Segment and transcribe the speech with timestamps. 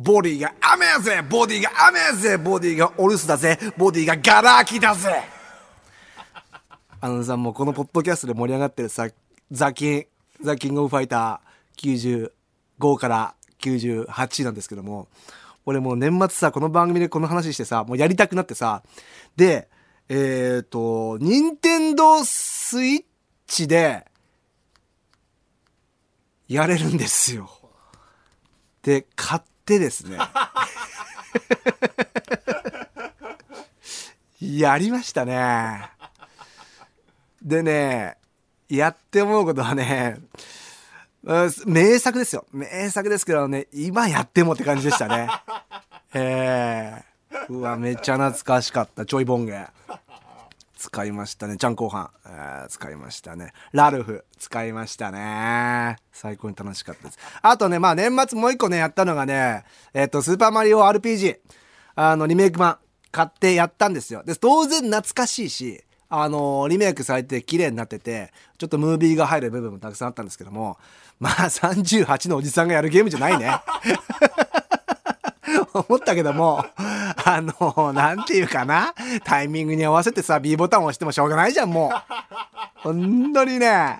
[0.00, 1.22] ボディが雨やぜ。
[1.28, 2.36] ボディが雨やぜ。
[2.36, 3.58] ボディがお留守だぜ。
[3.76, 5.24] ボディがガラ空きだぜ。
[7.00, 9.08] あのさ、もうこのポッドキャストで盛り上がってるさ、
[9.50, 10.06] ザキン、
[10.40, 12.30] ザキングオブファイター
[12.78, 15.08] 95から98なんですけども、
[15.66, 18.84] 俺もう年末さ、この番組でこの話してさ、もうやりたくなってさ、
[19.34, 19.68] で、
[20.08, 23.04] えっ、ー、と、任天堂スイッ
[23.48, 24.06] チで、
[26.46, 27.50] やれるんですよ。
[28.82, 30.18] で、買ってですね。
[34.40, 35.90] やりましたね。
[37.42, 38.16] でね、
[38.68, 40.18] やって思うことはね、
[41.66, 42.46] 名作ですよ。
[42.52, 45.28] 名作ですけどね、今やってもって感じでしたね。
[46.14, 49.04] えー、うわ、めっちゃ懐かしかった。
[49.04, 49.66] ちょいボンゲ。
[50.78, 51.56] 使いましたね。
[51.56, 53.52] ちゃん後半、えー、使いましたね。
[53.72, 55.96] ラルフ、使いましたね。
[56.12, 57.18] 最高に楽しかったです。
[57.42, 61.38] あとね、まあ年末もう一個ね、やったのがね、えっ、ー、と、スーパーマリオ RPG、
[61.96, 62.78] あの、リメイク版、
[63.10, 64.22] 買ってやったんですよ。
[64.24, 70.78] で、当然懐かしいし、あのー、リメイクされて綺麗になってて、ちょっとムービーが入る部分もたくさんあったんですけども、
[71.18, 73.50] まあ38のおじさんがやるゲームじゃないね。
[75.72, 81.92] 思ったけども、あの、なんていうかな、タイミングに合わせてさ、B ボタンを押してもしょうがないじゃん、もう。
[82.76, 83.98] 本当にね、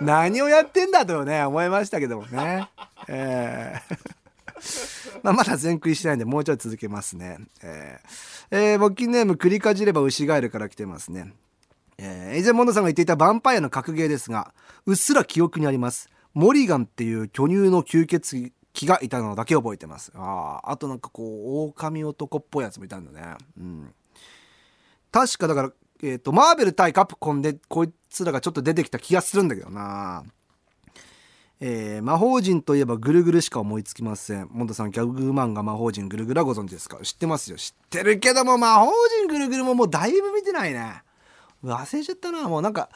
[0.00, 2.68] 何をやってんだとね、思いましたけどもね。
[3.08, 7.38] えー、 まあ、まだ全クリしてないんで、もうちょい続けますね。
[7.62, 11.32] えー、えー、募金ネーム、繰りかじれば牛ガエルから来てますね。
[11.98, 14.52] えー、以前モンドさんが言っていたヴァンパイアの格ゲーですが、
[14.86, 16.08] うっすら記憶にあります。
[16.34, 20.12] モリガンっていう巨乳の吸血鬼がいたのだけ覚えてます。
[20.14, 23.36] ああ、となんかこう、狼男っぽいやつもいたんだね。
[23.58, 23.94] うん。
[25.12, 25.72] 確かだから、
[26.02, 30.24] えっ、ー、と、マーベル対カプコンでこいつらがちょっと出てきた気がするんだけどな。
[31.62, 34.48] えー、魔法陣といえばぐるぐるしか思いつきません。
[34.50, 36.98] モンドさん、ギャグ漫画魔法陣ぐるぐるはご存知ですか？
[37.02, 37.58] 知ってますよ。
[37.58, 41.02] 知ってるけども、魔法陣ぐるぐるももうだいぶ見てないね。
[41.62, 42.48] 忘れちゃったな。
[42.48, 42.88] もうなんか、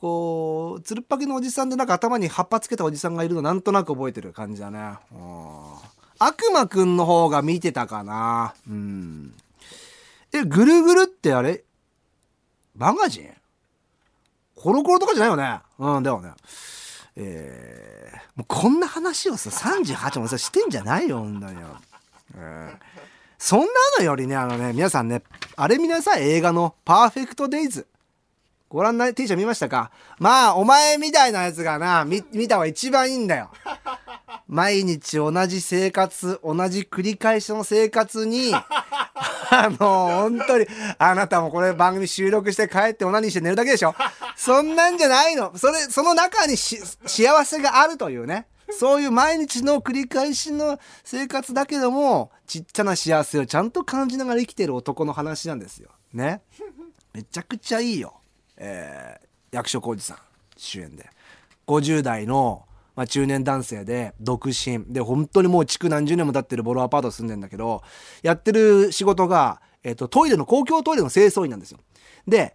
[0.00, 4.98] こうつるっぱげのおじさんでなんか頭に葉っぱつけたおじさんがいるのなんとなく覚えてる感じだね。
[6.18, 8.54] 悪魔くんの方が見てたかな。
[8.68, 9.34] うん。
[10.32, 11.64] えぐるぐるってあれ？
[12.76, 13.30] マガジン？
[14.54, 15.60] コロコロとかじゃないよね。
[15.78, 16.32] うんだよね。
[17.16, 21.60] えー、もうこんな話をさ38もさしてんじゃないよほんとに。
[21.60, 21.68] よ、
[22.36, 22.76] えー、
[23.38, 23.66] そんな
[23.98, 25.22] のよりねあのね皆さんね
[25.56, 26.28] あれ見なさい。
[26.28, 27.86] 映画の「パーフェクト・デイズ」
[28.74, 29.92] ご覧な、T シャ見ましたか？
[30.18, 33.52] まあ、お前みたいなやつがな、見、見た方が一番いいんだよ。
[34.48, 38.52] 毎日同じ生活、同じ繰り返しの生活に、
[39.50, 40.66] あの、本当に、
[40.98, 43.94] あなたもこれ番組収録して帰ってオナニーして寝るだけでしょ？
[44.34, 45.56] そんなんじゃないの。
[45.56, 48.48] それ、その中にし幸せがあるというね。
[48.76, 55.90] そういう毎日の繰り返しの生活だけども、ちっちゃな幸せをちゃんと感じながら生きてる男の話なんですよ。
[56.12, 56.42] ね？
[57.12, 58.14] めちゃくちゃいいよ。
[58.56, 60.18] えー、役所広司さん
[60.56, 61.08] 主演で
[61.66, 67.82] 50代の、まあ、中年男性で独身で本当にもう築何十年も経ってるボロアパート住んでんだけど
[68.22, 71.78] やってる仕事が、えーと、トイレの公共トイレの清掃員なんですよ。
[72.26, 72.54] で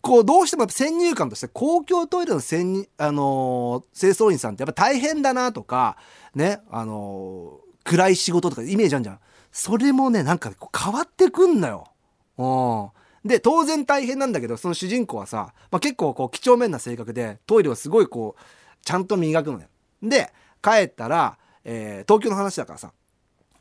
[0.00, 5.96] こうどうしても先入観として公共トイレの、あのー、清掃員さんってやっぱ大変だなとか
[6.36, 9.20] ねあのー、暗い仕事とかイメージあるじゃん。
[9.50, 11.88] それもねなんか変わってくんのよ。
[12.36, 12.46] う
[12.94, 18.42] んで当然大変なんだけどその主人公はさ、まあ、結構こう几帳面な性格でトイレをすごいこう
[18.84, 19.66] ちゃんと磨くのよ。
[20.02, 22.92] で帰ったら、えー、東京の話だからさ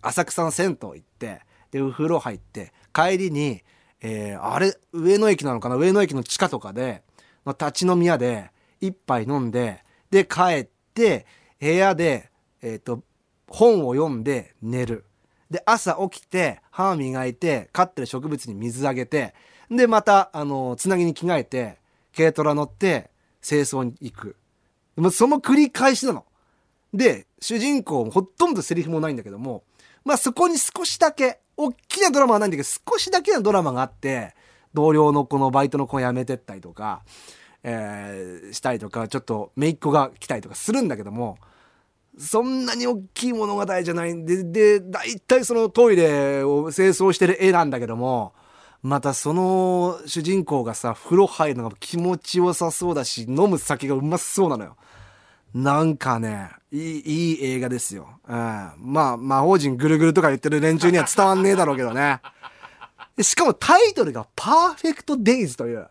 [0.01, 1.41] 浅草の銭湯行って
[1.71, 3.63] でお風呂入って帰りに、
[4.01, 7.03] えー、あれ上野駅なのかな上野駅の地下とかで、
[7.45, 11.25] 立ち飲み屋で一杯飲んでで帰って
[11.59, 12.29] 部屋で、
[12.61, 13.03] えーと
[13.49, 15.05] 本を読んで寝る。
[15.49, 19.33] で朝起きて歯磨いて飼ってる植物に水あげて
[19.69, 21.77] でまたあのつなぎに着替えて
[22.15, 23.09] 軽トラ乗って
[23.41, 24.35] 清掃に行く
[25.11, 26.25] その繰り返しなの。
[26.93, 29.63] で主人公ほとんどセリフもないんだけども
[30.05, 34.33] まあそこに少しだけ大きなドラマはないんだけど少しだけのドラマがあって
[34.73, 37.01] 同僚のこのバイトの子を辞めてったりとか、
[37.63, 41.37] えー、したりとかちょっと姪っ子が来たりとかするんだけども
[42.17, 48.33] そんなに大きい物語じゃないんで、で、大体そのトイレを清掃してる絵なんだけども、
[48.81, 54.77] またその主人公がさ、風呂入るのが気持ちよさそうだし、飲む酒がうまそうなのよ。
[55.53, 58.19] なんかね、いい、いい映画ですよ。
[58.27, 58.35] うん。
[58.77, 62.21] まあ、魔法陣ぐるぐるとか言ってる連中には伝わんねえだろうけどね。
[63.21, 65.87] しかもタイトルがパーフェクトデイズという、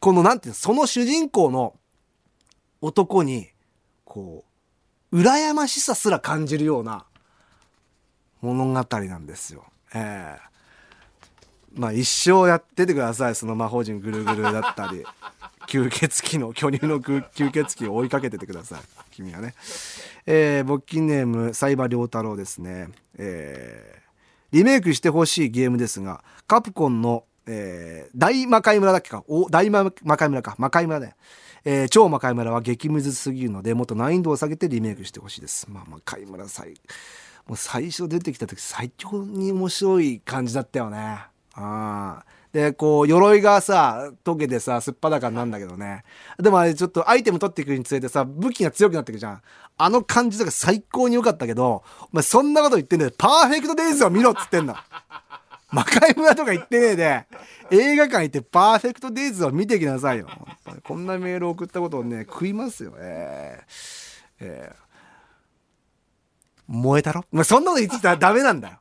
[0.00, 1.74] このなんていうの、その主人公の
[2.80, 3.48] 男に、
[4.04, 4.51] こう、
[5.12, 7.04] 羨ましさすら感じるような
[8.40, 9.64] 物語なんですよ。
[9.94, 10.52] ええ
[11.74, 15.04] まあ一生やっててくださいその魔法陣ぐるぐるだったり
[15.68, 18.80] 吸血鬼の巨乳の吸血鬼を追いかけててください
[19.10, 19.54] 君はね。
[20.26, 22.88] えー、勃起ネームサイバ良太郎ですね。
[23.16, 29.24] えー、リメイクしてほしいゲームですがカプコンの、えー、大魔界村だっけか？
[29.28, 31.16] お大魔界村か魔界村ね。
[31.64, 35.70] えー、超魔界村は激ムズすぎるのでもっと難易度を下げてリメイクしてほしいです。
[35.70, 36.74] まあ魔界村最
[37.46, 41.18] もう最初出てきた時最強に面白い感じだったよね。
[41.54, 46.04] あでこう鎧がさ溶けてさすっぱだかなんだけどね
[46.38, 49.42] でもあれちょっとアイテム取っていくにつれてさ武器が強くなっていくじゃん
[49.78, 54.74] あの感じとか最高に良かったけどお前そんなこと言ってんだよパーフェクトデイズを見ろっつってんの
[55.72, 57.26] 魔界村とか行ってねえで
[57.70, 60.28] 映画館行ってパーフェクトデイズを見てきなさいよ。
[60.84, 62.92] こんなメール送ったことをね食いますよ。
[62.98, 63.66] えー、
[64.40, 64.82] えー、
[66.68, 68.78] 燃えたろ、まあ、そんなこと言ってたらダメなんだよ。